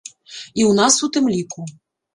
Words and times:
І 0.07 0.61
ў 0.69 0.71
нас 0.79 0.95
у 1.07 1.11
тым 1.19 1.25
ліку. 1.37 1.71